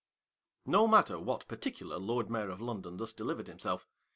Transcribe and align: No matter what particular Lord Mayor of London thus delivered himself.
No 0.65 0.87
matter 0.87 1.19
what 1.19 1.47
particular 1.47 1.99
Lord 1.99 2.27
Mayor 2.27 2.49
of 2.49 2.59
London 2.59 2.97
thus 2.97 3.13
delivered 3.13 3.45
himself. 3.47 3.87